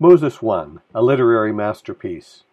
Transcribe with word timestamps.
Moses 0.00 0.40
1, 0.40 0.80
a 0.94 1.02
literary 1.02 1.52
masterpiece. 1.52 2.44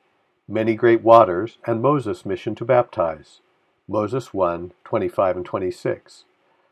Many 0.47 0.73
Great 0.73 1.03
Waters 1.03 1.59
and 1.67 1.79
Moses' 1.79 2.25
Mission 2.25 2.55
to 2.55 2.65
Baptize. 2.65 3.39
Moses 3.87 4.33
1, 4.33 4.71
25 4.83 5.37
and 5.37 5.45
26. 5.45 6.23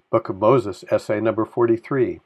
Book 0.09 0.29
of 0.29 0.39
Moses, 0.39 0.83
essay 0.89 1.19
number 1.19 1.45
43. 1.45 2.21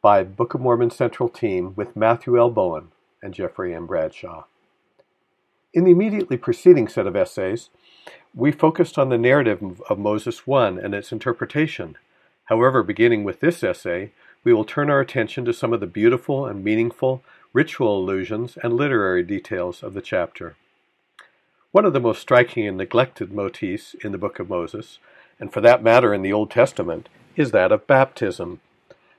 By 0.00 0.22
Book 0.22 0.54
of 0.54 0.60
Mormon 0.60 0.90
Central 0.90 1.28
Team 1.28 1.74
with 1.74 1.96
Matthew 1.96 2.38
L. 2.38 2.48
Bowen 2.48 2.92
and 3.20 3.34
Jeffrey 3.34 3.74
M. 3.74 3.88
Bradshaw. 3.88 4.44
In 5.72 5.82
the 5.82 5.90
immediately 5.90 6.36
preceding 6.36 6.86
set 6.86 7.08
of 7.08 7.16
essays, 7.16 7.70
we 8.36 8.52
focused 8.52 8.98
on 8.98 9.08
the 9.08 9.18
narrative 9.18 9.82
of 9.90 9.98
Moses 9.98 10.46
1 10.46 10.78
and 10.78 10.94
its 10.94 11.10
interpretation. 11.10 11.98
However, 12.44 12.84
beginning 12.84 13.24
with 13.24 13.40
this 13.40 13.64
essay, 13.64 14.12
we 14.44 14.54
will 14.54 14.64
turn 14.64 14.90
our 14.90 15.00
attention 15.00 15.44
to 15.46 15.52
some 15.52 15.72
of 15.72 15.80
the 15.80 15.88
beautiful 15.88 16.46
and 16.46 16.62
meaningful 16.62 17.24
ritual 17.54 17.96
allusions 17.96 18.58
and 18.64 18.74
literary 18.74 19.22
details 19.22 19.84
of 19.84 19.94
the 19.94 20.02
chapter. 20.02 20.56
One 21.70 21.84
of 21.84 21.92
the 21.92 22.00
most 22.00 22.20
striking 22.20 22.66
and 22.66 22.76
neglected 22.76 23.32
motifs 23.32 23.94
in 24.02 24.10
the 24.10 24.18
book 24.18 24.40
of 24.40 24.50
Moses, 24.50 24.98
and 25.38 25.52
for 25.52 25.60
that 25.60 25.80
matter 25.80 26.12
in 26.12 26.22
the 26.22 26.32
Old 26.32 26.50
Testament, 26.50 27.08
is 27.36 27.52
that 27.52 27.70
of 27.70 27.86
baptism. 27.86 28.60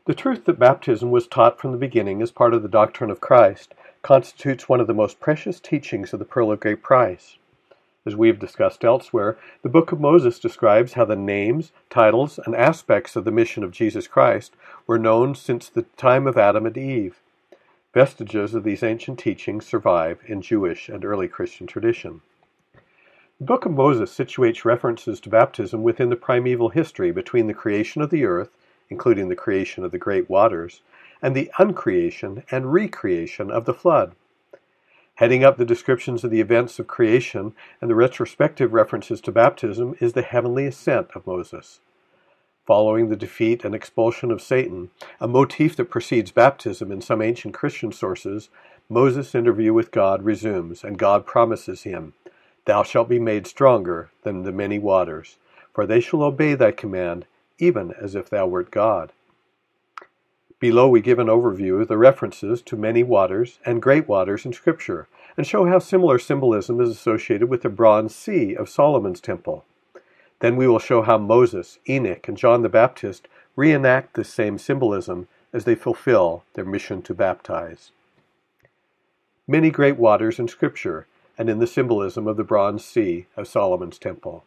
The 0.05 0.13
truth 0.13 0.44
that 0.46 0.60
baptism 0.60 1.12
was 1.12 1.27
taught 1.27 1.62
from 1.62 1.72
the 1.72 1.77
beginning 1.77 2.22
as 2.22 2.32
part 2.32 2.54
of 2.54 2.62
the 2.62 2.68
doctrine 2.68 3.10
of 3.10 3.22
Christ 3.22 3.74
constitutes 4.02 4.68
one 4.68 4.82
of 4.82 4.88
the 4.88 4.94
most 4.94 5.22
precious 5.22 5.62
teachings 5.62 6.12
of 6.12 6.20
the 6.20 6.26
Pearl 6.26 6.52
of 6.52 6.60
Great 6.60 6.84
Price. 6.84 7.38
As 8.05 8.18
we 8.18 8.27
have 8.27 8.38
discussed 8.38 8.84
elsewhere, 8.84 9.38
the 9.63 9.70
book 9.70 9.94
of 9.94 10.02
Moses 10.02 10.40
describes 10.40 10.94
how 10.94 11.05
the 11.05 11.16
names, 11.16 11.72
titles, 11.90 12.38
and 12.46 12.54
aspects 12.54 13.16
of 13.16 13.24
the 13.24 13.32
mission 13.32 13.63
of 13.63 13.72
Jesus 13.72 14.08
Christ 14.08 14.55
were 14.86 14.99
known 14.99 15.36
since 15.36 15.70
the 15.70 15.84
time 15.96 16.27
of 16.27 16.38
Adam 16.38 16.66
and 16.66 16.77
Eve. 16.77 17.22
Vestiges 17.95 18.54
of 18.54 18.66
these 18.66 18.84
ancient 18.84 19.17
teachings 19.17 19.66
survive 19.66 20.20
in 20.27 20.41
Jewish 20.41 20.90
and 20.90 21.05
early 21.05 21.30
Christian 21.30 21.66
tradition. 21.66 22.20
The 23.40 23.46
book 23.46 23.65
of 23.65 23.71
Moses 23.71 24.13
situates 24.13 24.65
references 24.65 25.21
to 25.21 25.29
baptism 25.29 25.82
within 25.82 26.10
the 26.10 26.18
primeval 26.18 26.68
history 26.68 27.12
between 27.12 27.48
the 27.48 27.54
creation 27.54 28.02
of 28.02 28.10
the 28.10 28.26
earth, 28.26 28.49
including 28.90 29.29
the 29.29 29.35
creation 29.37 29.85
of 29.85 29.91
the 29.91 29.98
great 29.98 30.29
waters, 30.29 30.82
and 31.21 31.34
the 31.34 31.49
uncreation 31.57 32.43
and 32.52 32.74
recreation 32.74 33.49
of 33.49 33.63
the 33.63 33.74
flood. 33.74 34.13
Heading 35.15 35.46
up 35.46 35.55
the 35.55 35.63
descriptions 35.63 36.26
of 36.26 36.32
the 36.32 36.41
events 36.41 36.80
of 36.80 36.87
creation 36.87 37.55
and 37.80 37.90
the 37.90 37.96
retrospective 37.96 38.74
references 38.74 39.21
to 39.21 39.32
baptism 39.32 39.96
is 40.02 40.12
the 40.12 40.21
heavenly 40.21 40.65
ascent 40.65 41.12
of 41.15 41.26
Moses. 41.26 41.80
Following 42.66 43.10
the 43.10 43.16
defeat 43.16 43.63
and 43.63 43.76
expulsion 43.76 44.32
of 44.32 44.41
Satan, 44.41 44.90
a 45.21 45.27
motif 45.27 45.76
that 45.76 45.91
precedes 45.91 46.32
baptism 46.32 46.91
in 46.91 46.99
some 46.99 47.21
ancient 47.21 47.54
Christian 47.54 47.91
sources, 47.91 48.49
Moses' 48.90 49.35
interview 49.35 49.71
with 49.71 49.91
God 49.91 50.24
resumes, 50.24 50.84
and 50.84 50.98
God 50.98 51.27
promises 51.27 51.84
him, 51.84 52.13
Thou 52.66 52.82
shalt 52.82 53.08
be 53.08 53.20
made 53.20 53.46
stronger 53.46 54.10
than 54.24 54.41
the 54.41 54.52
many 54.52 54.80
waters, 54.80 55.38
for 55.74 55.86
they 55.86 55.99
shall 55.99 56.24
obey 56.24 56.55
thy 56.55 56.71
command, 56.71 57.27
even 57.60 57.93
as 58.02 58.16
if 58.16 58.32
thou 58.32 58.48
wert 58.48 58.71
God. 58.71 59.12
Below 60.60 60.88
we 60.88 61.02
give 61.02 61.20
an 61.20 61.27
overview 61.27 61.82
of 61.82 61.88
the 61.88 61.98
references 61.98 62.63
to 62.63 62.76
many 62.76 63.04
waters 63.04 63.60
and 63.63 63.80
great 63.80 64.08
waters 64.08 64.44
in 64.44 64.53
Scripture, 64.53 65.08
and 65.38 65.46
show 65.46 65.66
how 65.66 65.78
similar 65.78 66.18
symbolism 66.18 66.81
is 66.81 66.90
associated 66.90 67.47
with 67.47 67.62
the 67.62 67.69
bronze 67.69 68.16
sea 68.16 68.56
of 68.56 68.69
Solomon's 68.69 69.22
temple. 69.22 69.66
Then 70.46 70.57
we 70.57 70.68
will 70.68 70.78
show 70.78 71.01
how 71.01 71.18
Moses, 71.18 71.79
Enoch, 71.90 72.28
and 72.28 72.38
John 72.38 72.62
the 72.62 72.69
Baptist 72.69 73.28
reenact 73.56 74.13
this 74.13 74.31
same 74.31 74.59
symbolism 74.59 75.28
as 75.52 75.66
they 75.66 75.74
fulfill 75.74 76.44
their 76.53 76.63
mission 76.63 77.02
to 77.02 77.16
baptize. 77.16 77.91
Many 79.47 79.72
great 79.72 79.97
waters 79.97 80.38
in 80.38 80.47
Scripture, 80.47 81.07
and 81.35 81.50
in 81.50 81.57
the 81.57 81.66
symbolism 81.66 82.28
of 82.28 82.38
the 82.38 82.44
bronze 82.44 82.85
sea 82.85 83.25
of 83.35 83.47
Solomon's 83.47 83.97
temple. 83.97 84.44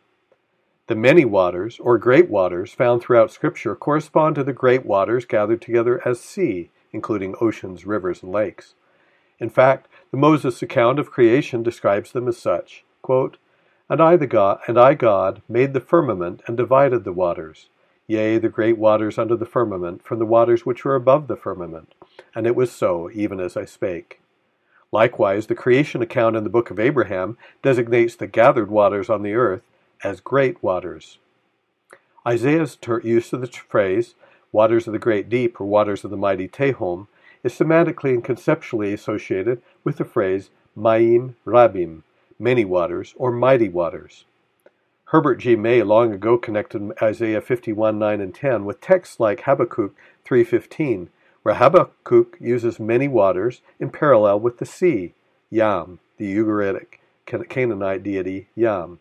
The 0.87 0.95
many 0.95 1.25
waters, 1.25 1.81
or 1.81 1.99
great 1.99 2.31
waters, 2.31 2.73
found 2.73 3.03
throughout 3.03 3.33
Scripture 3.33 3.75
correspond 3.75 4.37
to 4.37 4.45
the 4.45 4.53
great 4.53 4.87
waters 4.87 5.25
gathered 5.25 5.61
together 5.61 6.01
as 6.07 6.21
sea, 6.21 6.71
including 6.93 7.35
oceans, 7.41 7.85
rivers, 7.85 8.23
and 8.23 8.31
lakes. 8.31 8.75
In 9.41 9.51
fact, 9.51 9.89
the 10.13 10.17
Moses 10.17 10.63
account 10.63 11.01
of 11.01 11.11
creation 11.11 11.65
describes 11.65 12.13
them 12.13 12.29
as 12.29 12.37
such. 12.37 12.85
Quote, 13.03 13.39
and 13.89 14.01
I, 14.01 14.17
the 14.17 14.27
God, 14.27 14.61
and 14.67 14.79
I, 14.79 14.95
God, 14.95 15.43
made 15.49 15.73
the 15.73 15.81
firmament 15.81 16.43
and 16.47 16.57
divided 16.57 17.05
the 17.05 17.13
waters, 17.13 17.69
yea, 18.07 18.39
the 18.39 18.49
great 18.49 18.77
waters 18.77 19.19
under 19.19 19.37
the 19.37 19.47
firmament, 19.47 20.05
from 20.05 20.19
the 20.19 20.27
waters 20.27 20.67
which 20.67 20.85
were 20.85 20.95
above 20.95 21.27
the 21.27 21.37
firmament. 21.37 21.95
And 22.35 22.47
it 22.47 22.55
was 22.55 22.71
so, 22.71 23.11
even 23.13 23.41
as 23.41 23.57
I 23.57 23.65
spake. 23.65 24.21
Likewise, 24.93 25.47
the 25.47 25.55
creation 25.55 26.03
account 26.03 26.37
in 26.37 26.45
the 26.45 26.51
book 26.51 26.71
of 26.71 26.81
Abraham 26.81 27.37
designates 27.63 28.17
the 28.17 28.27
gathered 28.27 28.71
waters 28.71 29.11
on 29.11 29.23
the 29.23 29.35
earth 29.35 29.63
as 30.03 30.21
great 30.21 30.63
waters. 30.63 31.19
Isaiah's 32.27 32.77
ter- 32.77 33.01
use 33.01 33.33
of 33.33 33.41
the 33.41 33.47
phrase, 33.47 34.15
waters 34.53 34.87
of 34.87 34.93
the 34.93 34.99
great 34.99 35.29
deep 35.29 35.61
or 35.61 35.67
waters 35.67 36.05
of 36.05 36.11
the 36.11 36.17
mighty 36.17 36.49
Tehom, 36.49 37.07
is 37.43 37.53
semantically 37.53 38.11
and 38.11 38.25
conceptually 38.25 38.93
associated 38.93 39.63
with 39.85 39.97
the 39.97 40.05
phrase 40.05 40.51
Mayim 40.77 41.35
Rabim, 41.47 42.03
many 42.39 42.65
waters 42.65 43.15
or 43.17 43.33
mighty 43.33 43.69
waters. 43.69 44.25
Herbert 45.07 45.37
G. 45.37 45.57
May 45.57 45.83
long 45.83 46.13
ago 46.13 46.37
connected 46.37 46.93
Isaiah 47.01 47.41
51, 47.41 47.99
9, 47.99 48.21
and 48.21 48.35
10 48.35 48.65
with 48.67 48.81
texts 48.81 49.19
like 49.19 49.43
Habakkuk 49.43 49.95
3.15, 50.27 51.09
where 51.43 51.55
Habakkuk 51.55 52.37
uses 52.39 52.79
many 52.79 53.09
waters 53.09 53.63
in 53.81 53.89
parallel 53.91 54.41
with 54.41 54.59
the 54.59 54.67
sea, 54.67 55.15
Yam, 55.51 55.99
the 56.19 56.37
Ugaritic 56.37 56.99
Canaanite 57.25 58.03
deity 58.03 58.49
Yam. 58.55 58.99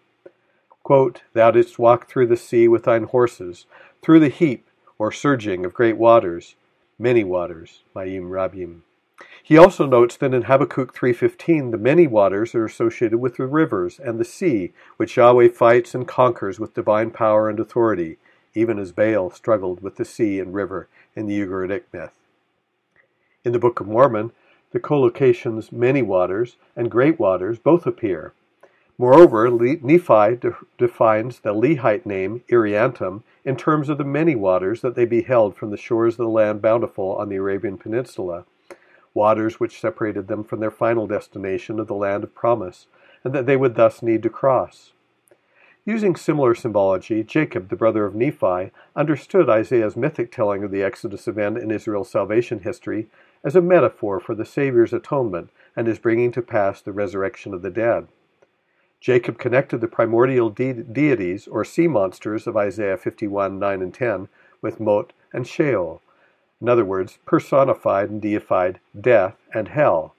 Quote, 0.84 1.24
Thou 1.34 1.52
didst 1.52 1.78
walk 1.78 2.08
through 2.08 2.28
the 2.28 2.38
sea 2.38 2.70
with 2.70 2.84
thine 2.84 3.04
horses, 3.04 3.66
through 4.02 4.22
the 4.22 4.30
heap 4.30 4.66
or 4.98 5.12
surging 5.12 5.66
of 5.66 5.74
great 5.74 5.98
waters, 5.98 6.56
many 6.98 7.26
waters, 7.26 7.84
Mayim 7.94 8.30
Rabim. 8.30 8.84
He 9.48 9.58
also 9.58 9.86
notes 9.86 10.18
that 10.18 10.34
in 10.34 10.42
Habakkuk 10.42 10.94
3.15 10.94 11.72
the 11.72 11.78
many 11.78 12.06
waters 12.06 12.54
are 12.54 12.66
associated 12.66 13.20
with 13.20 13.38
the 13.38 13.48
rivers 13.48 13.98
and 13.98 14.20
the 14.20 14.26
sea, 14.26 14.74
which 14.98 15.16
Yahweh 15.16 15.48
fights 15.48 15.96
and 15.96 16.06
conquers 16.06 16.60
with 16.60 16.74
divine 16.74 17.12
power 17.12 17.50
and 17.50 17.58
authority, 17.58 18.18
even 18.54 18.78
as 18.78 18.92
Baal 18.92 19.30
struggled 19.30 19.82
with 19.82 19.96
the 19.96 20.04
sea 20.04 20.42
and 20.42 20.54
river 20.54 20.90
in 21.16 21.28
the 21.28 21.40
Ugaritic 21.40 21.84
myth. 21.94 22.12
In 23.46 23.54
the 23.54 23.58
Book 23.58 23.80
of 23.80 23.88
Mormon, 23.88 24.34
the 24.72 24.82
collocations 24.82 25.72
many 25.72 26.02
waters 26.02 26.58
and 26.76 26.92
great 26.92 27.18
waters 27.18 27.58
both 27.58 27.88
appear, 27.88 28.34
Moreover, 28.98 29.50
Nephi 29.50 30.36
de- 30.36 30.58
defines 30.78 31.40
the 31.40 31.54
Lehite 31.54 32.06
name 32.06 32.44
Irreantum 32.50 33.24
in 33.46 33.56
terms 33.56 33.88
of 33.88 33.98
the 33.98 34.04
many 34.04 34.36
waters 34.36 34.82
that 34.82 34.96
they 34.96 35.06
beheld 35.06 35.56
from 35.56 35.70
the 35.70 35.78
shores 35.78 36.16
of 36.16 36.26
the 36.26 36.28
land 36.28 36.62
bountiful 36.62 37.16
on 37.16 37.30
the 37.30 37.38
Arabian 37.38 37.78
Peninsula, 37.78 38.44
waters 39.14 39.60
which 39.60 39.80
separated 39.80 40.28
them 40.28 40.44
from 40.44 40.60
their 40.60 40.72
final 40.72 41.08
destination 41.08 41.80
of 41.80 41.88
the 41.88 41.96
land 41.96 42.24
of 42.24 42.36
promise, 42.36 42.88
and 43.24 43.34
that 43.34 43.46
they 43.46 43.58
would 43.58 43.76
thus 43.76 44.02
need 44.02 44.24
to 44.24 44.30
cross. 44.30 44.94
Using 45.86 46.18
similar 46.18 46.54
symbology, 46.54 47.24
Jacob, 47.24 47.70
the 47.70 47.78
brother 47.78 48.06
of 48.06 48.14
Nephi, 48.14 48.72
understood 48.94 49.50
Isaiah's 49.50 49.96
mythic 49.96 50.32
telling 50.32 50.64
of 50.64 50.72
the 50.72 50.84
Exodus 50.84 51.30
event 51.30 51.58
in 51.58 51.72
Israel's 51.72 52.10
salvation 52.10 52.60
history 52.60 53.08
as 53.42 53.56
a 53.56 53.62
metaphor 53.62 54.20
for 54.20 54.36
the 54.36 54.44
Savior's 54.44 54.92
atonement 54.92 55.50
and 55.78 55.88
his 55.88 55.98
bringing 55.98 56.32
to 56.34 56.42
pass 56.42 56.82
the 56.82 56.92
resurrection 56.92 57.54
of 57.54 57.62
the 57.62 57.70
dead. 57.70 58.10
Jacob 59.00 59.38
connected 59.38 59.80
the 59.80 59.88
primordial 59.88 60.50
de- 60.50 60.74
deities 60.74 61.48
or 61.48 61.64
sea 61.64 61.88
monsters 61.88 62.48
of 62.48 62.58
Isaiah 62.58 62.98
51 62.98 63.58
9 63.58 63.82
and 63.82 63.94
10 63.94 64.28
with 64.62 64.82
Mot 64.82 65.14
and 65.32 65.48
Sheol. 65.48 66.02
In 66.60 66.70
other 66.70 66.86
words, 66.86 67.20
personified 67.26 68.10
and 68.10 68.22
deified 68.22 68.80
death 69.00 69.36
and 69.54 69.68
hell. 69.68 70.16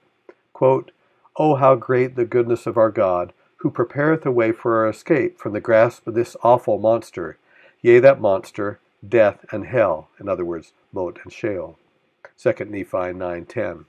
Quote, 0.53 0.91
Oh, 1.35 1.55
how 1.55 1.75
great 1.75 2.15
the 2.15 2.25
goodness 2.25 2.65
of 2.65 2.77
our 2.77 2.91
God, 2.91 3.33
who 3.57 3.69
prepareth 3.69 4.25
a 4.25 4.31
way 4.31 4.51
for 4.51 4.77
our 4.77 4.89
escape 4.89 5.37
from 5.37 5.53
the 5.53 5.61
grasp 5.61 6.07
of 6.07 6.13
this 6.13 6.37
awful 6.43 6.77
monster, 6.77 7.37
yea, 7.81 7.99
that 7.99 8.21
monster, 8.21 8.79
death 9.07 9.45
and 9.51 9.67
hell. 9.67 10.09
In 10.19 10.27
other 10.27 10.45
words, 10.45 10.73
Mot 10.91 11.19
and 11.23 11.31
Sheol. 11.31 11.77
2 12.37 12.53
Nephi 12.65 13.13
9:10. 13.13 13.85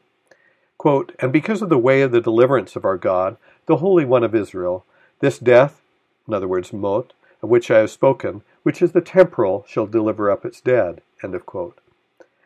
Quote, 0.78 1.14
and 1.18 1.32
because 1.32 1.62
of 1.62 1.68
the 1.68 1.78
way 1.78 2.02
of 2.02 2.10
the 2.10 2.20
deliverance 2.20 2.74
of 2.74 2.84
our 2.84 2.96
God, 2.96 3.36
the 3.66 3.76
Holy 3.76 4.04
One 4.04 4.24
of 4.24 4.34
Israel, 4.34 4.84
this 5.20 5.38
death, 5.38 5.82
in 6.26 6.34
other 6.34 6.48
words, 6.48 6.72
Mot, 6.72 7.12
of 7.42 7.48
which 7.48 7.70
I 7.70 7.78
have 7.78 7.90
spoken, 7.90 8.42
which 8.62 8.82
is 8.82 8.92
the 8.92 9.00
temporal, 9.00 9.64
shall 9.68 9.86
deliver 9.86 10.30
up 10.30 10.44
its 10.44 10.60
dead. 10.60 11.02
End 11.22 11.34
of 11.34 11.46
quote. 11.46 11.79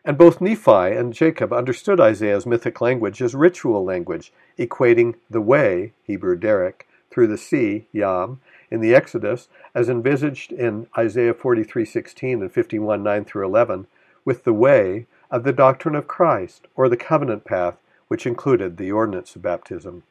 And 0.07 0.19
both 0.19 0.39
Nephi 0.39 0.95
and 0.95 1.13
Jacob 1.13 1.51
understood 1.51 1.99
Isaiah's 1.99 2.45
mythic 2.45 2.79
language 2.79 3.23
as 3.23 3.33
ritual 3.33 3.83
language, 3.83 4.31
equating 4.59 5.15
the 5.31 5.41
way, 5.41 5.93
Hebrew 6.03 6.35
derek, 6.35 6.87
through 7.09 7.25
the 7.25 7.39
sea, 7.39 7.87
Yam, 7.91 8.39
in 8.69 8.81
the 8.81 8.93
Exodus, 8.93 9.49
as 9.73 9.89
envisaged 9.89 10.51
in 10.51 10.85
Isaiah 10.95 11.33
43:16 11.33 12.41
and 12.41 12.53
51:9 12.53 13.25
through 13.25 13.45
11, 13.45 13.87
with 14.23 14.43
the 14.43 14.53
way 14.53 15.07
of 15.31 15.43
the 15.43 15.51
doctrine 15.51 15.95
of 15.95 16.07
Christ, 16.07 16.67
or 16.75 16.87
the 16.87 16.97
covenant 16.97 17.43
path, 17.43 17.81
which 18.07 18.27
included 18.27 18.77
the 18.77 18.91
ordinance 18.91 19.35
of 19.35 19.41
baptism. 19.41 20.03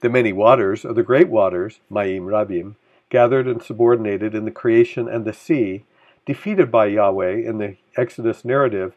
The 0.00 0.08
many 0.08 0.32
waters, 0.32 0.86
or 0.86 0.94
the 0.94 1.02
great 1.02 1.28
waters, 1.28 1.80
Mayim 1.90 2.22
Rabim, 2.22 2.76
gathered 3.10 3.46
and 3.46 3.62
subordinated 3.62 4.34
in 4.34 4.46
the 4.46 4.50
creation 4.50 5.06
and 5.06 5.26
the 5.26 5.34
sea, 5.34 5.84
defeated 6.28 6.70
by 6.70 6.84
Yahweh 6.84 7.36
in 7.36 7.56
the 7.56 7.74
Exodus 7.96 8.44
narrative, 8.44 8.92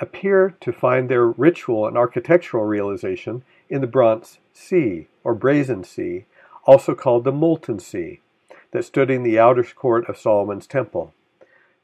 appear 0.00 0.56
to 0.60 0.72
find 0.72 1.08
their 1.08 1.24
ritual 1.24 1.86
and 1.86 1.96
architectural 1.96 2.64
realization 2.64 3.44
in 3.70 3.80
the 3.80 3.86
Bronze 3.86 4.40
Sea, 4.52 5.06
or 5.22 5.36
Brazen 5.36 5.84
Sea, 5.84 6.24
also 6.64 6.96
called 6.96 7.22
the 7.22 7.30
Molten 7.30 7.78
Sea, 7.78 8.20
that 8.72 8.84
stood 8.84 9.08
in 9.08 9.22
the 9.22 9.38
outer 9.38 9.62
court 9.62 10.08
of 10.08 10.18
Solomon's 10.18 10.66
temple. 10.66 11.14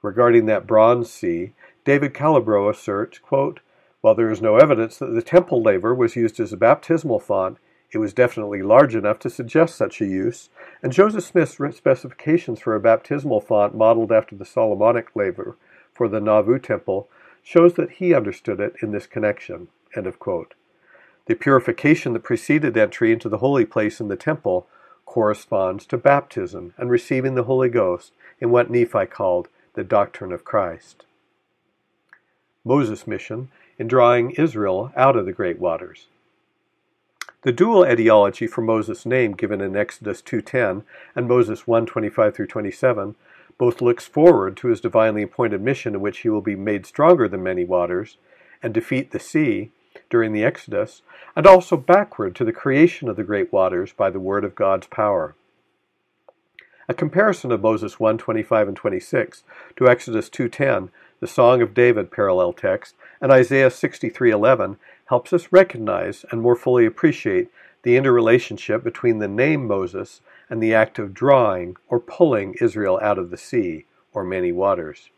Regarding 0.02 0.46
that 0.46 0.66
Bronze 0.66 1.08
Sea, 1.08 1.52
David 1.84 2.12
Calabro 2.12 2.68
asserts, 2.68 3.18
quote, 3.18 3.60
While 4.00 4.16
there 4.16 4.32
is 4.32 4.42
no 4.42 4.56
evidence 4.56 4.98
that 4.98 5.14
the 5.14 5.22
temple 5.22 5.62
laver 5.62 5.94
was 5.94 6.16
used 6.16 6.40
as 6.40 6.52
a 6.52 6.56
baptismal 6.56 7.20
font, 7.20 7.58
it 7.92 7.98
was 7.98 8.12
definitely 8.12 8.62
large 8.62 8.94
enough 8.94 9.18
to 9.20 9.30
suggest 9.30 9.74
such 9.74 10.00
a 10.00 10.06
use, 10.06 10.48
and 10.82 10.92
Joseph 10.92 11.24
Smith's 11.24 11.56
specifications 11.76 12.60
for 12.60 12.74
a 12.74 12.80
baptismal 12.80 13.40
font 13.40 13.74
modeled 13.74 14.12
after 14.12 14.36
the 14.36 14.44
Solomonic 14.44 15.14
laver 15.16 15.56
for 15.92 16.08
the 16.08 16.20
Nauvoo 16.20 16.58
temple 16.58 17.08
shows 17.42 17.74
that 17.74 17.92
he 17.92 18.14
understood 18.14 18.60
it 18.60 18.74
in 18.80 18.92
this 18.92 19.06
connection. 19.06 19.68
The 19.94 21.34
purification 21.38 22.12
that 22.12 22.22
preceded 22.22 22.76
entry 22.76 23.12
into 23.12 23.28
the 23.28 23.38
holy 23.38 23.64
place 23.64 24.00
in 24.00 24.08
the 24.08 24.16
temple 24.16 24.66
corresponds 25.04 25.86
to 25.86 25.98
baptism 25.98 26.74
and 26.78 26.90
receiving 26.90 27.34
the 27.34 27.44
Holy 27.44 27.68
Ghost 27.68 28.12
in 28.40 28.50
what 28.50 28.70
Nephi 28.70 29.06
called 29.06 29.48
the 29.74 29.82
doctrine 29.84 30.32
of 30.32 30.44
Christ. 30.44 31.04
Moses' 32.64 33.06
mission 33.06 33.48
in 33.78 33.88
drawing 33.88 34.30
Israel 34.32 34.92
out 34.94 35.16
of 35.16 35.26
the 35.26 35.32
great 35.32 35.58
waters. 35.58 36.06
The 37.42 37.52
dual 37.52 37.86
etiology 37.86 38.46
for 38.46 38.60
Moses' 38.60 39.06
name 39.06 39.32
given 39.32 39.62
in 39.62 39.74
Exodus 39.74 40.20
2.10 40.20 40.82
and 41.16 41.26
Moses 41.26 41.62
1.25 41.62 42.34
through 42.34 42.46
27 42.46 43.16
both 43.56 43.80
looks 43.80 44.06
forward 44.06 44.58
to 44.58 44.68
his 44.68 44.80
divinely 44.80 45.22
appointed 45.22 45.62
mission 45.62 45.94
in 45.94 46.02
which 46.02 46.18
he 46.18 46.28
will 46.28 46.42
be 46.42 46.54
made 46.54 46.84
stronger 46.84 47.28
than 47.28 47.42
many 47.42 47.64
waters 47.64 48.18
and 48.62 48.74
defeat 48.74 49.10
the 49.10 49.18
sea 49.18 49.70
during 50.10 50.32
the 50.32 50.44
Exodus, 50.44 51.02
and 51.34 51.46
also 51.46 51.76
backward 51.76 52.34
to 52.36 52.44
the 52.44 52.52
creation 52.52 53.08
of 53.08 53.16
the 53.16 53.24
great 53.24 53.52
waters 53.52 53.92
by 53.92 54.10
the 54.10 54.20
word 54.20 54.44
of 54.44 54.54
God's 54.54 54.86
power. 54.86 55.34
A 56.88 56.94
comparison 56.94 57.52
of 57.52 57.62
Moses 57.62 57.96
1:25 57.96 58.68
and 58.68 58.76
26 58.76 59.44
to 59.76 59.88
Exodus 59.88 60.28
2:10, 60.28 60.90
the 61.20 61.26
Song 61.26 61.62
of 61.62 61.74
David 61.74 62.10
parallel 62.10 62.52
text, 62.52 62.96
and 63.20 63.30
Isaiah 63.30 63.70
63:11 63.70 64.76
helps 65.10 65.32
us 65.32 65.48
recognize 65.50 66.24
and 66.30 66.40
more 66.40 66.54
fully 66.54 66.86
appreciate 66.86 67.48
the 67.82 67.96
interrelationship 67.96 68.84
between 68.84 69.18
the 69.18 69.26
name 69.26 69.66
Moses 69.66 70.20
and 70.48 70.62
the 70.62 70.72
act 70.72 71.00
of 71.00 71.12
drawing 71.12 71.76
or 71.88 71.98
pulling 71.98 72.54
Israel 72.60 72.98
out 73.02 73.18
of 73.18 73.30
the 73.30 73.36
sea 73.36 73.86
or 74.14 74.22
many 74.22 74.52
waters. 74.52 75.10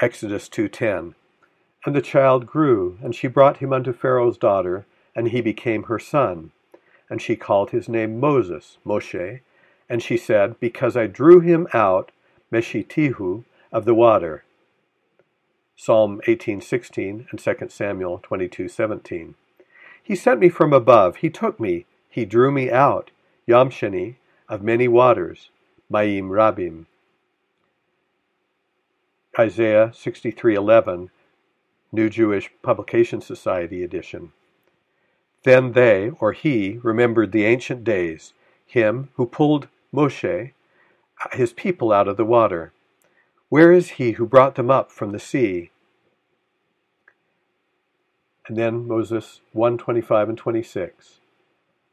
Exodus 0.00 0.48
2:10 0.48 1.14
And 1.86 1.94
the 1.94 2.02
child 2.02 2.48
grew, 2.48 2.98
and 3.00 3.14
she 3.14 3.28
brought 3.28 3.58
him 3.58 3.72
unto 3.72 3.92
Pharaoh's 3.92 4.38
daughter, 4.38 4.86
and 5.14 5.28
he 5.28 5.40
became 5.40 5.84
her 5.84 6.00
son. 6.00 6.50
And 7.08 7.22
she 7.22 7.36
called 7.36 7.70
his 7.70 7.88
name 7.88 8.18
Moses, 8.18 8.78
Moshe, 8.84 9.40
and 9.88 10.02
she 10.02 10.16
said, 10.16 10.58
Because 10.58 10.96
I 10.96 11.06
drew 11.06 11.38
him 11.38 11.68
out, 11.72 12.10
Meshitihu, 12.50 13.44
of 13.70 13.84
the 13.84 13.94
water. 13.94 14.42
Psalm 15.76 16.20
18:16 16.26 17.26
and 17.30 17.40
2 17.40 17.68
Samuel 17.70 18.20
22:17. 18.22 19.34
He 20.02 20.14
sent 20.14 20.40
me 20.40 20.48
from 20.48 20.72
above, 20.72 21.16
he 21.16 21.30
took 21.30 21.58
me, 21.58 21.86
he 22.08 22.24
drew 22.24 22.50
me 22.50 22.70
out, 22.70 23.10
Yamsheni, 23.48 24.16
of 24.48 24.62
many 24.62 24.86
waters, 24.88 25.50
Mayim 25.90 26.28
Rabim. 26.28 26.86
Isaiah 29.38 29.92
63:11, 29.94 31.10
New 31.90 32.10
Jewish 32.10 32.50
Publication 32.62 33.20
Society 33.20 33.82
edition. 33.82 34.32
Then 35.44 35.72
they, 35.72 36.10
or 36.20 36.32
he, 36.32 36.78
remembered 36.82 37.32
the 37.32 37.44
ancient 37.44 37.82
days, 37.82 38.34
him 38.66 39.08
who 39.14 39.26
pulled 39.26 39.68
Moshe, 39.92 40.52
his 41.32 41.52
people 41.52 41.92
out 41.92 42.08
of 42.08 42.16
the 42.16 42.24
water. 42.24 42.72
Where 43.52 43.70
is 43.70 43.90
he 43.90 44.12
who 44.12 44.24
brought 44.24 44.54
them 44.54 44.70
up 44.70 44.90
from 44.90 45.12
the 45.12 45.18
sea? 45.18 45.72
And 48.48 48.56
then 48.56 48.88
Moses 48.88 49.42
125 49.52 50.30
and 50.30 50.38
26. 50.38 51.20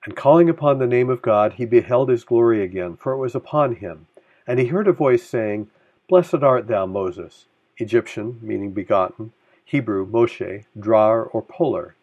And 0.05 0.15
calling 0.15 0.49
upon 0.49 0.79
the 0.79 0.87
name 0.87 1.09
of 1.09 1.21
God, 1.21 1.55
he 1.55 1.65
beheld 1.65 2.07
his 2.07 2.23
glory 2.23 2.63
again, 2.63 2.95
for 2.95 3.11
it 3.11 3.17
was 3.17 3.35
upon 3.35 3.75
him. 3.75 4.07
And 4.47 4.57
he 4.57 4.67
heard 4.67 4.87
a 4.87 4.93
voice 4.93 5.23
saying, 5.23 5.69
Blessed 6.07 6.35
art 6.35 6.67
thou, 6.67 6.85
Moses, 6.85 7.47
Egyptian, 7.77 8.39
meaning 8.41 8.71
begotten, 8.71 9.33
Hebrew, 9.65 10.07
Moshe, 10.07 10.63
drawer 10.79 11.25
or 11.25 11.41
puller. 11.41 11.95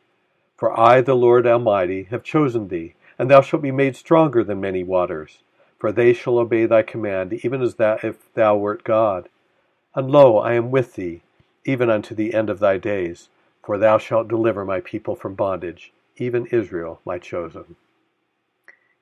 For 0.58 0.78
I, 0.78 1.00
the 1.00 1.14
Lord 1.14 1.46
Almighty, 1.46 2.02
have 2.10 2.22
chosen 2.22 2.68
thee, 2.68 2.92
and 3.18 3.30
thou 3.30 3.40
shalt 3.40 3.62
be 3.62 3.72
made 3.72 3.96
stronger 3.96 4.44
than 4.44 4.60
many 4.60 4.84
waters. 4.84 5.38
For 5.78 5.92
they 5.92 6.12
shall 6.12 6.36
obey 6.36 6.66
thy 6.66 6.82
command, 6.82 7.32
even 7.42 7.62
as 7.62 7.76
thou, 7.76 7.98
if 8.02 8.30
thou 8.34 8.54
wert 8.54 8.84
God. 8.84 9.30
And 9.96 10.10
lo, 10.10 10.38
I 10.38 10.52
am 10.52 10.70
with 10.70 10.94
thee, 10.94 11.22
even 11.64 11.90
unto 11.90 12.14
the 12.14 12.34
end 12.34 12.48
of 12.48 12.60
thy 12.60 12.78
days 12.78 13.30
for 13.66 13.76
thou 13.76 13.98
shalt 13.98 14.28
deliver 14.28 14.64
my 14.64 14.80
people 14.80 15.16
from 15.16 15.34
bondage, 15.34 15.92
even 16.18 16.46
Israel, 16.46 17.00
my 17.04 17.18
chosen. 17.18 17.74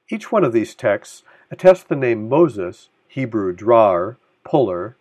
Each 0.08 0.32
one 0.32 0.42
of 0.42 0.54
these 0.54 0.74
texts 0.74 1.22
attests 1.50 1.84
the 1.84 1.94
name 1.94 2.30
Moses, 2.30 2.88
Hebrew 3.06 3.52
drawer, 3.52 4.16
puller, 4.42 4.96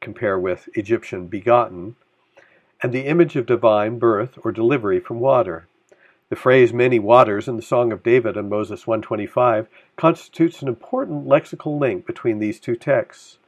compare 0.00 0.38
with 0.38 0.68
Egyptian 0.74 1.26
begotten, 1.26 1.96
and 2.80 2.92
the 2.92 3.06
image 3.06 3.34
of 3.34 3.46
divine 3.46 3.98
birth 3.98 4.38
or 4.44 4.52
delivery 4.52 5.00
from 5.00 5.18
water. 5.18 5.66
The 6.28 6.36
phrase 6.36 6.72
many 6.72 7.00
waters 7.00 7.48
in 7.48 7.56
the 7.56 7.62
Song 7.62 7.90
of 7.90 8.04
David 8.04 8.36
in 8.36 8.48
Moses 8.48 8.86
125 8.86 9.66
constitutes 9.96 10.62
an 10.62 10.68
important 10.68 11.26
lexical 11.26 11.80
link 11.80 12.06
between 12.06 12.38
these 12.38 12.60
two 12.60 12.76
texts. 12.76 13.38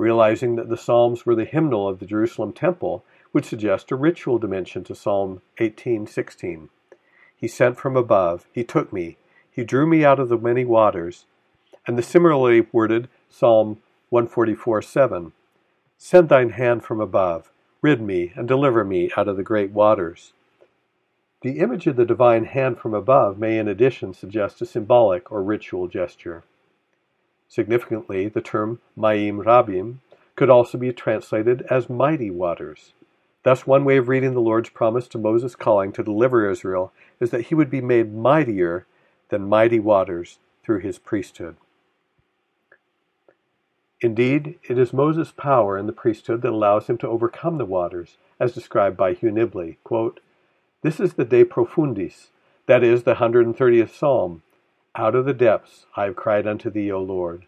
Realizing 0.00 0.56
that 0.56 0.70
the 0.70 0.78
Psalms 0.78 1.26
were 1.26 1.34
the 1.34 1.44
hymnal 1.44 1.86
of 1.86 1.98
the 1.98 2.06
Jerusalem 2.06 2.54
temple, 2.54 3.04
would 3.34 3.44
suggest 3.44 3.90
a 3.90 3.96
ritual 3.96 4.38
dimension 4.38 4.82
to 4.84 4.94
Psalm 4.94 5.42
18:16. 5.58 6.70
He 7.36 7.46
sent 7.46 7.76
from 7.76 7.98
above, 7.98 8.46
he 8.50 8.64
took 8.64 8.94
me, 8.94 9.18
he 9.50 9.62
drew 9.62 9.86
me 9.86 10.02
out 10.02 10.18
of 10.18 10.30
the 10.30 10.38
many 10.38 10.64
waters, 10.64 11.26
and 11.86 11.98
the 11.98 12.02
similarly 12.02 12.66
worded 12.72 13.10
Psalm 13.28 13.82
144:7. 14.10 15.32
Send 15.98 16.30
thine 16.30 16.48
hand 16.48 16.82
from 16.82 17.02
above, 17.02 17.52
rid 17.82 18.00
me 18.00 18.32
and 18.34 18.48
deliver 18.48 18.86
me 18.86 19.10
out 19.18 19.28
of 19.28 19.36
the 19.36 19.42
great 19.42 19.70
waters. 19.70 20.32
The 21.42 21.58
image 21.58 21.86
of 21.86 21.96
the 21.96 22.06
divine 22.06 22.46
hand 22.46 22.78
from 22.78 22.94
above 22.94 23.38
may 23.38 23.58
in 23.58 23.68
addition 23.68 24.14
suggest 24.14 24.62
a 24.62 24.66
symbolic 24.66 25.30
or 25.30 25.42
ritual 25.42 25.88
gesture. 25.88 26.42
Significantly, 27.50 28.28
the 28.28 28.40
term 28.40 28.78
Mayim 28.96 29.44
Rabim 29.44 29.98
could 30.36 30.48
also 30.48 30.78
be 30.78 30.92
translated 30.92 31.66
as 31.68 31.90
mighty 31.90 32.30
waters. 32.30 32.94
Thus, 33.42 33.66
one 33.66 33.84
way 33.84 33.96
of 33.96 34.08
reading 34.08 34.34
the 34.34 34.40
Lord's 34.40 34.70
promise 34.70 35.08
to 35.08 35.18
Moses' 35.18 35.56
calling 35.56 35.90
to 35.92 36.04
deliver 36.04 36.48
Israel 36.48 36.92
is 37.18 37.30
that 37.30 37.46
he 37.46 37.56
would 37.56 37.68
be 37.68 37.80
made 37.80 38.14
mightier 38.14 38.86
than 39.30 39.48
mighty 39.48 39.80
waters 39.80 40.38
through 40.62 40.78
his 40.78 40.98
priesthood. 40.98 41.56
Indeed, 44.00 44.58
it 44.62 44.78
is 44.78 44.92
Moses' 44.92 45.32
power 45.36 45.76
in 45.76 45.86
the 45.86 45.92
priesthood 45.92 46.42
that 46.42 46.52
allows 46.52 46.86
him 46.86 46.98
to 46.98 47.08
overcome 47.08 47.58
the 47.58 47.66
waters, 47.66 48.16
as 48.38 48.54
described 48.54 48.96
by 48.96 49.12
Hugh 49.12 49.30
Nibley. 49.30 49.76
Quote, 49.82 50.20
this 50.82 51.00
is 51.00 51.14
the 51.14 51.24
De 51.24 51.44
Profundis, 51.44 52.28
that 52.66 52.84
is, 52.84 53.02
the 53.02 53.16
130th 53.16 53.90
Psalm. 53.90 54.42
Out 54.96 55.14
of 55.14 55.24
the 55.24 55.34
depths 55.34 55.86
I 55.96 56.04
have 56.04 56.16
cried 56.16 56.46
unto 56.46 56.70
thee, 56.70 56.90
O 56.90 57.00
Lord. 57.00 57.46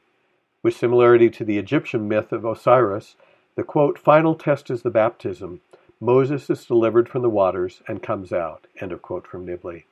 With 0.62 0.76
similarity 0.76 1.28
to 1.30 1.44
the 1.44 1.58
Egyptian 1.58 2.08
myth 2.08 2.32
of 2.32 2.44
Osiris, 2.44 3.16
the 3.56 3.64
quote, 3.64 3.98
final 3.98 4.34
test 4.34 4.70
is 4.70 4.82
the 4.82 4.90
baptism, 4.90 5.60
Moses 6.02 6.50
is 6.50 6.66
delivered 6.66 7.08
from 7.08 7.22
the 7.22 7.30
waters 7.30 7.80
and 7.86 8.02
comes 8.02 8.32
out. 8.32 8.66
End 8.80 8.90
of 8.90 9.02
quote 9.02 9.24
from 9.24 9.46
Nibley. 9.46 9.84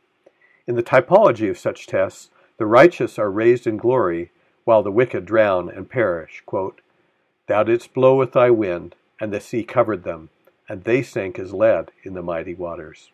In 0.67 0.75
the 0.75 0.83
typology 0.83 1.49
of 1.49 1.57
such 1.57 1.87
tests, 1.87 2.31
the 2.57 2.67
righteous 2.67 3.17
are 3.17 3.31
raised 3.31 3.65
in 3.65 3.77
glory, 3.77 4.33
while 4.65 4.83
the 4.83 4.91
wicked 4.91 5.25
drown 5.25 5.69
and 5.69 5.89
perish. 5.89 6.43
Quote, 6.47 6.81
Thou 7.47 7.63
didst 7.63 7.95
blow 7.95 8.17
with 8.17 8.33
thy 8.33 8.51
wind, 8.51 8.97
and 9.21 9.33
the 9.33 9.41
sea 9.41 9.63
covered 9.63 10.03
them, 10.03 10.31
and 10.69 10.83
they 10.83 11.01
sank 11.01 11.39
as 11.39 11.53
lead 11.53 11.93
in 12.03 12.15
the 12.15 12.23
mighty 12.23 12.55
waters. 12.55 13.11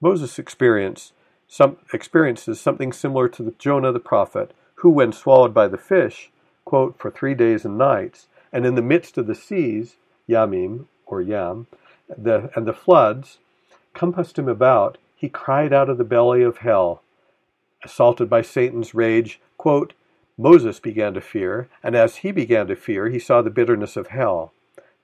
Moses 0.00 0.38
experience, 0.38 1.12
some, 1.52 1.76
experiences 1.92 2.58
something 2.58 2.94
similar 2.94 3.28
to 3.28 3.42
the 3.42 3.54
Jonah 3.58 3.92
the 3.92 4.00
prophet, 4.00 4.52
who, 4.76 4.88
when 4.88 5.12
swallowed 5.12 5.52
by 5.52 5.68
the 5.68 5.76
fish, 5.76 6.30
quote, 6.64 6.98
for 6.98 7.10
three 7.10 7.34
days 7.34 7.66
and 7.66 7.76
nights, 7.76 8.26
and 8.50 8.64
in 8.64 8.74
the 8.74 8.80
midst 8.80 9.18
of 9.18 9.26
the 9.26 9.34
seas, 9.34 9.96
Yamim, 10.26 10.86
or 11.04 11.20
Yam, 11.20 11.66
the, 12.08 12.50
and 12.56 12.66
the 12.66 12.72
floods, 12.72 13.36
compassed 13.92 14.38
him 14.38 14.48
about, 14.48 14.96
he 15.14 15.28
cried 15.28 15.74
out 15.74 15.90
of 15.90 15.98
the 15.98 16.04
belly 16.04 16.42
of 16.42 16.58
hell. 16.58 17.02
Assaulted 17.84 18.30
by 18.30 18.40
Satan's 18.40 18.94
rage, 18.94 19.38
quote, 19.58 19.92
Moses 20.38 20.80
began 20.80 21.12
to 21.12 21.20
fear, 21.20 21.68
and 21.82 21.94
as 21.94 22.16
he 22.16 22.32
began 22.32 22.66
to 22.68 22.76
fear, 22.76 23.10
he 23.10 23.18
saw 23.18 23.42
the 23.42 23.50
bitterness 23.50 23.98
of 23.98 24.06
hell. 24.06 24.54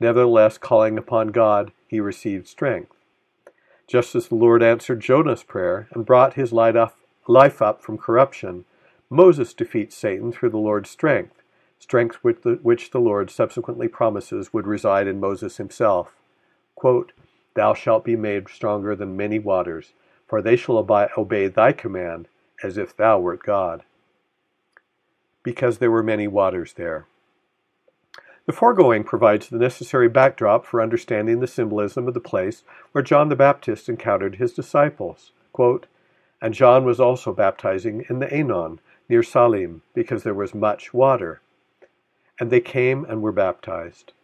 Nevertheless, 0.01 0.57
calling 0.57 0.97
upon 0.97 1.29
God, 1.29 1.73
he 1.89 2.01
received 2.01 2.49
strength. 2.49 2.98
Just 3.89 4.15
as 4.15 4.29
the 4.29 4.35
Lord 4.35 4.63
answered 4.63 5.01
Jonah's 5.01 5.43
prayer 5.43 5.89
and 5.93 6.05
brought 6.05 6.35
his 6.35 6.53
life 6.53 7.63
up 7.63 7.83
from 7.83 7.97
corruption, 7.97 8.67
Moses 9.09 9.55
defeats 9.55 9.97
Satan 9.97 10.31
through 10.31 10.51
the 10.51 10.59
Lord's 10.59 10.91
strength, 10.91 11.43
strength 11.79 12.17
which 12.23 12.91
the 12.91 13.01
Lord 13.01 13.31
subsequently 13.31 13.89
promises 13.89 14.53
would 14.53 14.67
reside 14.67 15.07
in 15.07 15.19
Moses 15.19 15.57
himself. 15.57 16.15
Quote, 16.75 17.13
Thou 17.55 17.73
shalt 17.73 18.05
be 18.05 18.15
made 18.15 18.51
stronger 18.51 18.95
than 18.95 19.17
many 19.17 19.39
waters, 19.39 19.95
for 20.27 20.43
they 20.43 20.55
shall 20.55 20.77
obey 20.79 21.49
thy 21.49 21.73
command, 21.73 22.29
as 22.63 22.77
if 22.77 22.95
thou 22.95 23.19
wert 23.19 23.43
God. 23.43 23.85
Because 25.43 25.79
there 25.79 25.91
were 25.91 26.03
many 26.03 26.29
waters 26.29 26.75
there. 26.75 27.07
The 28.49 28.55
foregoing 28.55 29.05
provides 29.05 29.51
the 29.51 29.59
necessary 29.59 30.09
backdrop 30.09 30.65
for 30.65 30.81
understanding 30.81 31.41
the 31.41 31.47
symbolism 31.47 32.09
of 32.09 32.15
the 32.15 32.19
place 32.19 32.65
where 32.93 33.05
John 33.05 33.29
the 33.29 33.37
Baptist 33.37 33.91
encountered 33.91 34.37
his 34.37 34.55
disciples. 34.55 35.33
Quote, 35.53 35.87
and 36.41 36.55
John 36.55 36.87
was 36.87 36.99
also 36.99 37.35
baptizing 37.35 38.07
in 38.09 38.21
the 38.21 38.27
Aenon, 38.35 38.79
near 39.07 39.23
Salim, 39.23 39.83
because 39.93 40.23
there 40.23 40.33
was 40.33 40.55
much 40.55 40.95
water. 40.95 41.43
And 42.41 42.51
they 42.51 42.63
came 42.63 43.05
and 43.05 43.21
were 43.21 43.33
baptized. 43.33 44.15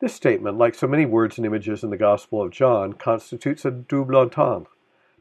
This 0.00 0.12
statement, 0.12 0.58
like 0.58 0.74
so 0.74 0.88
many 0.88 1.06
words 1.06 1.36
and 1.36 1.46
images 1.46 1.84
in 1.84 1.90
the 1.90 1.96
Gospel 1.96 2.42
of 2.42 2.50
John, 2.50 2.94
constitutes 2.94 3.64
a 3.64 3.70
double 3.70 4.16
entendre. 4.16 4.72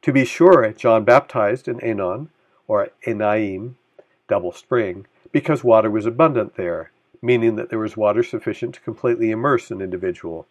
To 0.01 0.11
be 0.11 0.25
sure, 0.25 0.67
John 0.71 1.03
baptized 1.03 1.67
in 1.67 1.79
Aenon, 1.81 2.29
or 2.67 2.89
Enaim, 3.05 3.75
double 4.27 4.51
spring, 4.51 5.05
because 5.31 5.63
water 5.63 5.91
was 5.91 6.07
abundant 6.07 6.55
there, 6.55 6.91
meaning 7.21 7.55
that 7.55 7.69
there 7.69 7.79
was 7.79 7.97
water 7.97 8.23
sufficient 8.23 8.75
to 8.75 8.81
completely 8.81 9.31
immerse 9.31 9.71
an 9.71 9.81
individual. 9.81 10.47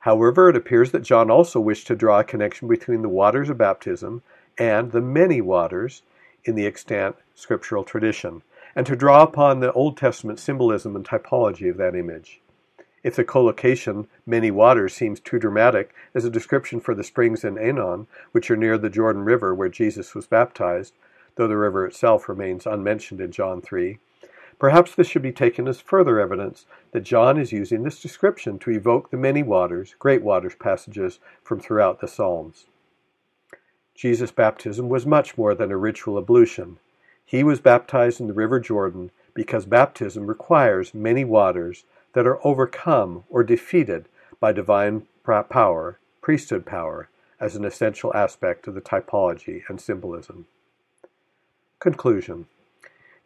However, 0.00 0.50
it 0.50 0.56
appears 0.56 0.92
that 0.92 1.02
John 1.02 1.30
also 1.30 1.58
wished 1.58 1.86
to 1.88 1.96
draw 1.96 2.20
a 2.20 2.24
connection 2.24 2.68
between 2.68 3.02
the 3.02 3.08
waters 3.08 3.50
of 3.50 3.58
baptism 3.58 4.22
and 4.56 4.92
the 4.92 5.00
many 5.00 5.40
waters 5.40 6.02
in 6.44 6.54
the 6.54 6.66
extant 6.66 7.16
scriptural 7.34 7.82
tradition, 7.82 8.42
and 8.74 8.86
to 8.86 8.94
draw 8.94 9.22
upon 9.22 9.60
the 9.60 9.72
Old 9.72 9.96
Testament 9.96 10.38
symbolism 10.38 10.94
and 10.94 11.04
typology 11.04 11.68
of 11.68 11.76
that 11.78 11.96
image. 11.96 12.40
If 13.02 13.16
the 13.16 13.24
collocation, 13.24 14.08
many 14.26 14.50
waters, 14.50 14.94
seems 14.94 15.20
too 15.20 15.38
dramatic 15.38 15.94
as 16.14 16.24
a 16.24 16.30
description 16.30 16.80
for 16.80 16.94
the 16.94 17.04
springs 17.04 17.44
in 17.44 17.56
Aenon, 17.56 18.06
which 18.32 18.50
are 18.50 18.56
near 18.56 18.78
the 18.78 18.90
Jordan 18.90 19.24
River 19.24 19.54
where 19.54 19.68
Jesus 19.68 20.14
was 20.14 20.26
baptized, 20.26 20.94
though 21.36 21.48
the 21.48 21.56
river 21.56 21.86
itself 21.86 22.28
remains 22.28 22.66
unmentioned 22.66 23.20
in 23.20 23.30
John 23.30 23.60
3, 23.60 23.98
Perhaps 24.58 24.94
this 24.94 25.06
should 25.06 25.22
be 25.22 25.32
taken 25.32 25.68
as 25.68 25.80
further 25.80 26.18
evidence 26.18 26.64
that 26.92 27.02
John 27.02 27.38
is 27.38 27.52
using 27.52 27.82
this 27.82 28.00
description 28.00 28.58
to 28.60 28.70
evoke 28.70 29.10
the 29.10 29.16
many 29.18 29.42
waters, 29.42 29.94
great 29.98 30.22
waters 30.22 30.54
passages 30.54 31.18
from 31.42 31.60
throughout 31.60 32.00
the 32.00 32.08
Psalms. 32.08 32.66
Jesus' 33.94 34.30
baptism 34.30 34.88
was 34.88 35.06
much 35.06 35.36
more 35.36 35.54
than 35.54 35.70
a 35.70 35.76
ritual 35.76 36.18
ablution. 36.18 36.78
He 37.24 37.42
was 37.42 37.60
baptized 37.60 38.20
in 38.20 38.28
the 38.28 38.32
river 38.32 38.58
Jordan 38.58 39.10
because 39.34 39.66
baptism 39.66 40.26
requires 40.26 40.94
many 40.94 41.24
waters 41.24 41.84
that 42.14 42.26
are 42.26 42.44
overcome 42.46 43.24
or 43.28 43.44
defeated 43.44 44.08
by 44.40 44.52
divine 44.52 45.06
power, 45.50 45.98
priesthood 46.22 46.64
power, 46.64 47.10
as 47.38 47.56
an 47.56 47.64
essential 47.64 48.14
aspect 48.14 48.66
of 48.66 48.74
the 48.74 48.80
typology 48.80 49.62
and 49.68 49.80
symbolism. 49.80 50.46
Conclusion 51.78 52.46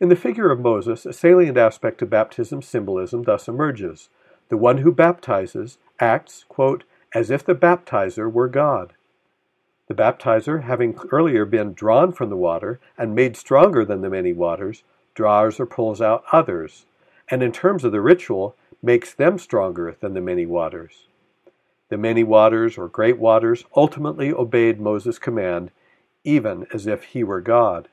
in 0.00 0.09
the 0.09 0.16
figure 0.16 0.50
of 0.50 0.59
Moses, 0.59 1.04
a 1.04 1.12
salient 1.12 1.59
aspect 1.59 2.00
of 2.00 2.09
baptism 2.09 2.62
symbolism 2.62 3.25
thus 3.25 3.47
emerges. 3.47 4.09
The 4.49 4.57
one 4.57 4.78
who 4.78 4.92
baptizes 4.92 5.76
acts, 6.00 6.45
quote, 6.49 6.85
as 7.14 7.30
if 7.30 7.45
the 7.45 7.54
baptizer 7.54 8.33
were 8.33 8.49
God. 8.49 8.95
The 9.88 9.95
baptizer, 9.95 10.62
having 10.62 10.99
earlier 11.11 11.45
been 11.45 11.75
drawn 11.75 12.12
from 12.12 12.30
the 12.30 12.37
water 12.37 12.80
and 12.97 13.14
made 13.14 13.37
stronger 13.37 13.85
than 13.85 14.00
the 14.00 14.09
many 14.09 14.33
waters, 14.33 14.85
draws 15.14 15.61
or 15.61 15.66
pulls 15.66 16.00
out 16.00 16.25
others, 16.33 16.87
and 17.28 17.42
in 17.42 17.52
terms 17.52 17.85
of 17.85 17.92
the 17.92 18.00
ritual, 18.00 18.57
makes 18.83 19.12
them 19.12 19.38
stronger 19.38 19.97
than 20.00 20.14
the 20.14 20.21
many 20.21 20.47
waters. 20.47 21.09
The 21.90 21.99
many 21.99 22.25
waters, 22.25 22.78
or 22.78 22.88
great 22.88 23.19
waters, 23.19 23.64
ultimately 23.76 24.33
obeyed 24.33 24.80
Moses' 24.80 25.19
command, 25.19 25.73
even 26.25 26.66
as 26.73 26.87
if 26.87 27.04
he 27.04 27.23
were 27.23 27.40
God 27.40 27.88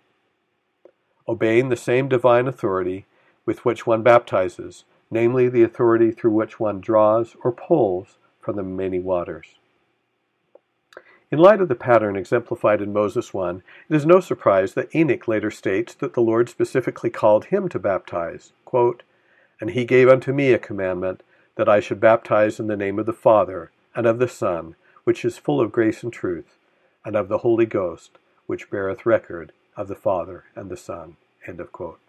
obeying 1.28 1.70
the 1.70 1.76
same 1.76 2.08
divine 2.08 2.48
authority 2.48 3.06
with 3.46 3.66
which 3.66 3.86
one 3.86 4.04
baptizes, 4.04 4.84
namely 5.12 5.50
the 5.50 5.64
authority 5.64 6.12
through 6.12 6.32
which 6.32 6.60
one 6.60 6.82
draws 6.82 7.36
or 7.44 7.52
pulls 7.52 8.18
from 8.40 8.56
the 8.56 8.64
many 8.64 9.00
waters. 9.00 9.56
In 11.30 11.40
light 11.40 11.60
of 11.60 11.68
the 11.68 11.76
pattern 11.76 12.16
exemplified 12.16 12.82
in 12.82 12.94
Moses 12.94 13.34
1, 13.34 13.62
it 13.90 13.96
is 13.96 14.06
no 14.06 14.22
surprise 14.22 14.74
that 14.74 14.96
Enoch 14.96 15.28
later 15.28 15.52
states 15.52 15.94
that 15.96 16.14
the 16.14 16.22
Lord 16.22 16.48
specifically 16.48 17.10
called 17.10 17.46
him 17.46 17.68
to 17.70 17.80
baptize. 17.80 18.54
Quote, 18.64 19.04
and 19.60 19.72
he 19.72 19.84
gave 19.84 20.08
unto 20.08 20.32
me 20.32 20.54
a 20.54 20.60
commandment 20.60 21.24
that 21.56 21.68
I 21.68 21.82
should 21.82 22.00
baptize 22.00 22.60
in 22.60 22.68
the 22.68 22.78
name 22.78 22.98
of 23.00 23.06
the 23.06 23.14
Father, 23.14 23.72
and 23.96 24.06
of 24.06 24.20
the 24.20 24.28
Son, 24.28 24.76
which 25.04 25.26
is 25.26 25.38
full 25.38 25.60
of 25.60 25.72
grace 25.72 26.04
and 26.04 26.14
truth, 26.14 26.58
and 27.04 27.16
of 27.16 27.28
the 27.28 27.40
Holy 27.40 27.66
Ghost, 27.66 28.20
which 28.46 28.70
beareth 28.70 29.06
record 29.06 29.52
of 29.78 29.88
the 29.88 29.96
Father 29.96 30.44
and 30.56 30.70
the 30.70 30.78
Son. 30.78 31.16
End 31.48 31.60
of 31.62 31.72
quote. 31.72 32.00